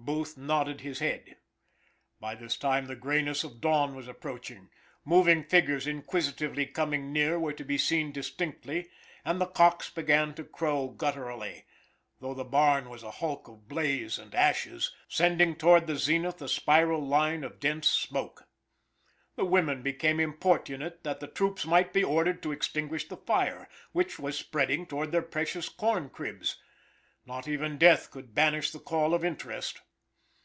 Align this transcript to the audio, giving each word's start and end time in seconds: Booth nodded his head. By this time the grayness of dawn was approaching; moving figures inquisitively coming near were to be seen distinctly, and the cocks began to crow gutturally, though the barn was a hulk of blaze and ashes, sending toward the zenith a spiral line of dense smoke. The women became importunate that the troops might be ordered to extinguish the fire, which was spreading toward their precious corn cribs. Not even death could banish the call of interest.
Booth 0.00 0.38
nodded 0.38 0.80
his 0.80 1.00
head. 1.00 1.36
By 2.18 2.34
this 2.36 2.56
time 2.56 2.86
the 2.86 2.96
grayness 2.96 3.44
of 3.44 3.60
dawn 3.60 3.94
was 3.94 4.08
approaching; 4.08 4.70
moving 5.04 5.42
figures 5.42 5.86
inquisitively 5.88 6.64
coming 6.66 7.12
near 7.12 7.38
were 7.38 7.52
to 7.54 7.64
be 7.64 7.76
seen 7.76 8.12
distinctly, 8.12 8.88
and 9.22 9.38
the 9.38 9.44
cocks 9.46 9.90
began 9.90 10.34
to 10.36 10.44
crow 10.44 10.86
gutturally, 10.88 11.64
though 12.20 12.32
the 12.32 12.44
barn 12.44 12.88
was 12.88 13.02
a 13.02 13.10
hulk 13.10 13.48
of 13.48 13.68
blaze 13.68 14.18
and 14.20 14.34
ashes, 14.36 14.94
sending 15.08 15.56
toward 15.56 15.86
the 15.86 15.96
zenith 15.96 16.40
a 16.40 16.48
spiral 16.48 17.04
line 17.04 17.42
of 17.44 17.60
dense 17.60 17.90
smoke. 17.90 18.48
The 19.34 19.44
women 19.44 19.82
became 19.82 20.20
importunate 20.20 21.02
that 21.02 21.20
the 21.20 21.26
troops 21.28 21.66
might 21.66 21.92
be 21.92 22.04
ordered 22.04 22.42
to 22.44 22.52
extinguish 22.52 23.08
the 23.08 23.18
fire, 23.18 23.68
which 23.92 24.18
was 24.18 24.38
spreading 24.38 24.86
toward 24.86 25.12
their 25.12 25.22
precious 25.22 25.68
corn 25.68 26.08
cribs. 26.08 26.62
Not 27.26 27.46
even 27.46 27.76
death 27.76 28.10
could 28.10 28.32
banish 28.32 28.70
the 28.70 28.78
call 28.80 29.12
of 29.12 29.22
interest. 29.22 29.82